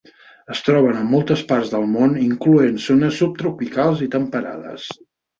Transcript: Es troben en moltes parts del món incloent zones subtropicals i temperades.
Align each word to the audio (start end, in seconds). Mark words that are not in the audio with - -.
Es 0.53 0.61
troben 0.67 0.95
en 1.01 1.09
moltes 1.09 1.41
parts 1.51 1.73
del 1.73 1.83
món 1.95 2.15
incloent 2.21 2.79
zones 2.85 3.19
subtropicals 3.23 4.01
i 4.07 4.09
temperades. 4.17 4.87